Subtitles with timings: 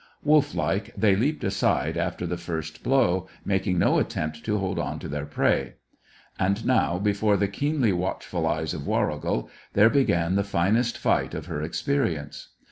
[0.23, 4.97] Wolf like, they leaped aside after the first blow, making no attempt to hold on
[4.97, 5.75] to their prey.
[6.39, 11.45] And now, before the keenly watchful eyes of Warrigal, there began the finest fight of
[11.45, 12.47] her experience.